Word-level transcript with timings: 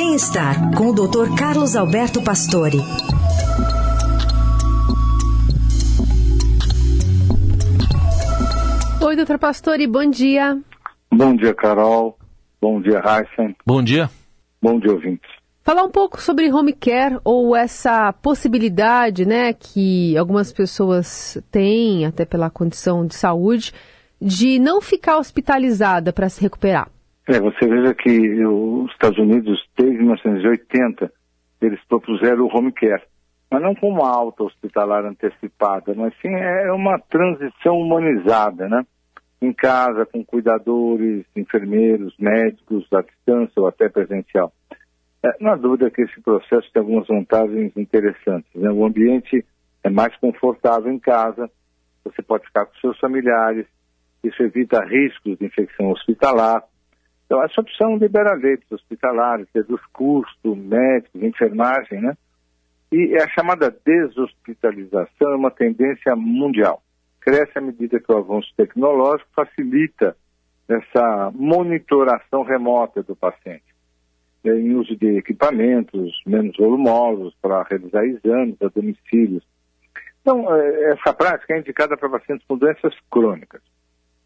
Bem-estar 0.00 0.76
com 0.76 0.90
o 0.90 0.92
Dr. 0.92 1.34
Carlos 1.36 1.74
Alberto 1.74 2.22
Pastore. 2.22 2.78
Oi, 9.04 9.16
doutor 9.16 9.40
Pastore, 9.40 9.88
bom 9.88 10.08
dia. 10.08 10.56
Bom 11.10 11.34
dia, 11.34 11.52
Carol. 11.52 12.16
Bom 12.60 12.80
dia, 12.80 13.02
Heisen. 13.04 13.56
Bom 13.66 13.82
dia. 13.82 14.08
Bom 14.62 14.78
dia, 14.78 14.92
ouvintes. 14.92 15.28
Falar 15.64 15.82
um 15.82 15.90
pouco 15.90 16.22
sobre 16.22 16.48
home 16.48 16.74
care 16.74 17.18
ou 17.24 17.56
essa 17.56 18.12
possibilidade, 18.12 19.26
né, 19.26 19.52
que 19.52 20.16
algumas 20.16 20.52
pessoas 20.52 21.36
têm, 21.50 22.06
até 22.06 22.24
pela 22.24 22.48
condição 22.48 23.04
de 23.04 23.16
saúde, 23.16 23.72
de 24.22 24.60
não 24.60 24.80
ficar 24.80 25.18
hospitalizada 25.18 26.12
para 26.12 26.28
se 26.28 26.40
recuperar. 26.40 26.88
É, 27.28 27.38
você 27.38 27.68
veja 27.68 27.94
que 27.94 28.42
os 28.42 28.90
Estados 28.90 29.18
Unidos, 29.18 29.62
desde 29.76 29.98
1980, 29.98 31.12
eles 31.60 31.78
propuseram 31.86 32.46
o 32.46 32.56
home 32.56 32.72
care, 32.72 33.02
mas 33.50 33.60
não 33.60 33.74
com 33.74 33.90
uma 33.90 34.08
alta 34.08 34.44
hospitalar 34.44 35.04
antecipada, 35.04 35.92
mas 35.94 36.14
sim 36.22 36.34
é 36.34 36.72
uma 36.72 36.98
transição 36.98 37.78
humanizada, 37.78 38.66
né? 38.66 38.82
Em 39.42 39.52
casa, 39.52 40.06
com 40.06 40.24
cuidadores, 40.24 41.26
enfermeiros, 41.36 42.14
médicos, 42.18 42.90
à 42.94 43.02
distância 43.02 43.60
ou 43.60 43.66
até 43.66 43.90
presencial. 43.90 44.50
É, 45.22 45.36
não 45.38 45.52
há 45.52 45.56
dúvida 45.56 45.90
que 45.90 46.00
esse 46.00 46.18
processo 46.22 46.70
tem 46.72 46.80
algumas 46.80 47.06
vantagens 47.06 47.76
interessantes. 47.76 48.50
Né? 48.54 48.70
O 48.70 48.86
ambiente 48.86 49.44
é 49.84 49.90
mais 49.90 50.16
confortável 50.16 50.90
em 50.90 50.98
casa, 50.98 51.50
você 52.02 52.22
pode 52.22 52.46
ficar 52.46 52.64
com 52.64 52.74
seus 52.76 52.98
familiares, 52.98 53.66
isso 54.24 54.42
evita 54.42 54.82
riscos 54.82 55.36
de 55.38 55.44
infecção 55.44 55.90
hospitalar. 55.90 56.64
Então, 57.28 57.44
essa 57.44 57.60
opção 57.60 57.98
libera 57.98 58.32
leitos 58.32 58.72
hospitalares, 58.72 59.46
reduz 59.54 59.82
custo, 59.92 60.56
médicos, 60.56 61.22
enfermagem, 61.22 62.00
né? 62.00 62.16
E 62.90 63.16
a 63.16 63.28
chamada 63.28 63.70
deshospitalização 63.84 65.32
é 65.32 65.36
uma 65.36 65.50
tendência 65.50 66.16
mundial. 66.16 66.82
Cresce 67.20 67.52
à 67.58 67.60
medida 67.60 68.00
que 68.00 68.10
o 68.10 68.16
avanço 68.16 68.48
tecnológico 68.56 69.28
facilita 69.36 70.16
essa 70.66 71.30
monitoração 71.34 72.44
remota 72.44 73.02
do 73.02 73.14
paciente. 73.14 73.68
É, 74.42 74.50
em 74.50 74.74
uso 74.74 74.96
de 74.96 75.18
equipamentos 75.18 76.22
menos 76.24 76.56
volumosos 76.56 77.34
para 77.42 77.62
realizar 77.64 78.06
exames 78.06 78.56
a 78.62 78.68
domicílios. 78.68 79.44
Então, 80.22 80.54
é, 80.56 80.92
essa 80.92 81.12
prática 81.12 81.54
é 81.54 81.58
indicada 81.58 81.94
para 81.94 82.08
pacientes 82.08 82.46
com 82.46 82.56
doenças 82.56 82.94
crônicas, 83.10 83.60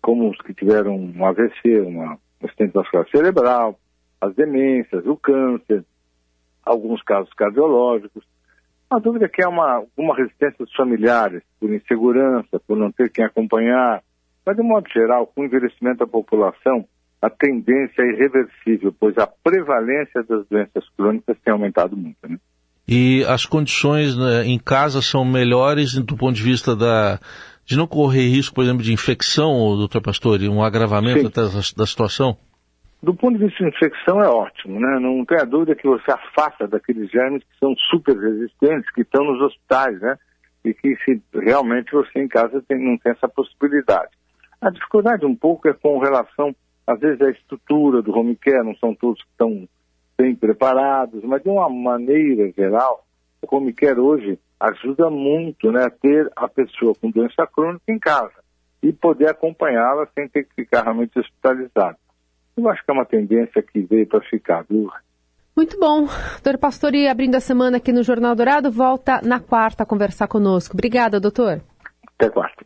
como 0.00 0.30
os 0.30 0.38
que 0.42 0.54
tiveram 0.54 0.94
um 0.96 1.26
AVC, 1.26 1.80
uma 1.80 2.16
acidente 2.46 2.72
vascular 2.72 3.08
cerebral, 3.10 3.78
as 4.20 4.34
demências, 4.34 5.04
o 5.06 5.16
câncer, 5.16 5.84
alguns 6.64 7.02
casos 7.02 7.32
cardiológicos. 7.34 8.24
A 8.90 8.98
dúvida 8.98 9.24
é 9.24 9.28
que 9.28 9.42
há 9.42 9.48
uma, 9.48 9.84
uma 9.96 10.16
resistência 10.16 10.64
dos 10.64 10.74
familiares, 10.74 11.42
por 11.58 11.72
insegurança, 11.72 12.60
por 12.66 12.76
não 12.76 12.92
ter 12.92 13.10
quem 13.10 13.24
acompanhar, 13.24 14.02
mas 14.44 14.56
de 14.56 14.62
modo 14.62 14.88
geral, 14.88 15.26
com 15.26 15.42
o 15.42 15.44
envelhecimento 15.44 15.98
da 15.98 16.06
população, 16.06 16.86
a 17.20 17.30
tendência 17.30 18.02
é 18.02 18.12
irreversível, 18.12 18.94
pois 18.98 19.16
a 19.16 19.26
prevalência 19.26 20.22
das 20.24 20.46
doenças 20.48 20.88
crônicas 20.96 21.36
tem 21.44 21.52
aumentado 21.52 21.96
muito. 21.96 22.16
Né? 22.28 22.36
E 22.86 23.24
as 23.24 23.46
condições 23.46 24.16
né, 24.16 24.44
em 24.44 24.58
casa 24.58 25.00
são 25.00 25.24
melhores 25.24 25.94
do 25.94 26.16
ponto 26.16 26.34
de 26.34 26.42
vista 26.42 26.74
da, 26.74 27.20
de 27.64 27.76
não 27.76 27.86
correr 27.86 28.28
risco, 28.28 28.54
por 28.54 28.64
exemplo, 28.64 28.82
de 28.82 28.92
infecção, 28.92 29.76
doutor 29.76 30.02
Pastore, 30.02 30.48
um 30.48 30.62
agravamento 30.62 31.30
da, 31.30 31.44
da 31.44 31.86
situação? 31.86 32.36
Do 33.02 33.14
ponto 33.14 33.38
de 33.38 33.46
vista 33.46 33.64
de 33.64 33.70
infecção 33.70 34.22
é 34.22 34.28
ótimo, 34.28 34.78
né? 34.78 34.98
Não 35.00 35.24
tem 35.24 35.38
a 35.38 35.44
dúvida 35.44 35.74
que 35.74 35.86
você 35.86 36.10
afasta 36.10 36.68
daqueles 36.68 37.10
germes 37.10 37.42
que 37.42 37.58
são 37.58 37.74
super 37.90 38.16
resistentes, 38.16 38.90
que 38.92 39.02
estão 39.02 39.24
nos 39.24 39.40
hospitais, 39.40 40.00
né? 40.00 40.16
E 40.64 40.72
que 40.72 40.96
se 41.04 41.20
realmente 41.34 41.90
você 41.90 42.20
em 42.20 42.28
casa 42.28 42.62
tem, 42.68 42.78
não 42.78 42.96
tem 42.98 43.12
essa 43.12 43.28
possibilidade. 43.28 44.10
A 44.60 44.70
dificuldade 44.70 45.26
um 45.26 45.34
pouco 45.34 45.68
é 45.68 45.72
com 45.72 45.98
relação 45.98 46.54
às 46.86 46.98
vezes 46.98 47.20
a 47.20 47.30
estrutura 47.30 48.02
do 48.02 48.16
home 48.16 48.36
care, 48.36 48.64
não 48.64 48.74
são 48.76 48.94
todos 48.94 49.22
que 49.22 49.30
estão 49.30 49.68
bem 50.18 50.34
preparados, 50.34 51.22
mas 51.24 51.42
de 51.42 51.48
uma 51.48 51.68
maneira 51.68 52.50
geral, 52.52 53.04
o 53.42 53.56
home 53.56 53.72
care 53.72 53.98
hoje 53.98 54.38
ajuda 54.58 55.10
muito 55.10 55.72
né, 55.72 55.84
a 55.84 55.90
ter 55.90 56.30
a 56.36 56.48
pessoa 56.48 56.94
com 56.94 57.10
doença 57.10 57.46
crônica 57.46 57.84
em 57.88 57.98
casa 57.98 58.42
e 58.82 58.92
poder 58.92 59.28
acompanhá-la 59.28 60.06
sem 60.14 60.28
ter 60.28 60.44
que 60.44 60.54
ficar 60.54 60.82
realmente 60.82 61.18
hospitalizado. 61.18 61.96
Eu 62.56 62.68
acho 62.68 62.84
que 62.84 62.90
é 62.90 62.94
uma 62.94 63.04
tendência 63.04 63.62
que 63.62 63.80
veio 63.80 64.06
para 64.06 64.20
ficar, 64.22 64.64
viu? 64.68 64.90
Muito 65.56 65.78
bom. 65.78 66.06
Doutor 66.06 66.58
Pastori, 66.58 67.08
abrindo 67.08 67.34
a 67.34 67.40
semana 67.40 67.76
aqui 67.76 67.92
no 67.92 68.02
Jornal 68.02 68.34
Dourado, 68.34 68.70
volta 68.70 69.20
na 69.22 69.38
quarta 69.38 69.82
a 69.82 69.86
conversar 69.86 70.26
conosco. 70.26 70.74
Obrigada, 70.74 71.20
doutor. 71.20 71.60
Até 72.14 72.30
quarta. 72.30 72.64